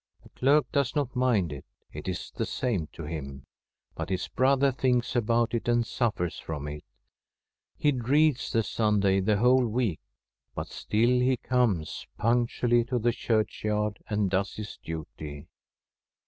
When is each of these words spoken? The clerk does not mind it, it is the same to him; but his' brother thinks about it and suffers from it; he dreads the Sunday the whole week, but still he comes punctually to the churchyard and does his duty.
The 0.23 0.29
clerk 0.29 0.65
does 0.71 0.95
not 0.95 1.15
mind 1.15 1.53
it, 1.53 1.63
it 1.93 2.07
is 2.07 2.31
the 2.31 2.47
same 2.47 2.87
to 2.93 3.03
him; 3.03 3.45
but 3.93 4.09
his' 4.09 4.27
brother 4.35 4.71
thinks 4.71 5.15
about 5.15 5.53
it 5.53 5.67
and 5.67 5.85
suffers 5.85 6.39
from 6.39 6.67
it; 6.67 6.83
he 7.77 7.91
dreads 7.91 8.51
the 8.51 8.63
Sunday 8.63 9.19
the 9.19 9.37
whole 9.37 9.67
week, 9.67 9.99
but 10.55 10.69
still 10.69 11.19
he 11.19 11.37
comes 11.37 12.07
punctually 12.17 12.83
to 12.85 12.97
the 12.97 13.11
churchyard 13.13 13.99
and 14.09 14.31
does 14.31 14.55
his 14.55 14.79
duty. 14.83 15.49